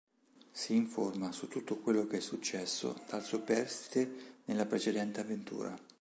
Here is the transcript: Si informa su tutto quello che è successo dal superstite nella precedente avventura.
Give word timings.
Si 0.51 0.73
informa 0.73 1.31
su 1.31 1.47
tutto 1.47 1.77
quello 1.77 2.07
che 2.07 2.17
è 2.17 2.21
successo 2.21 3.03
dal 3.07 3.23
superstite 3.23 4.39
nella 4.45 4.65
precedente 4.65 5.19
avventura. 5.19 5.77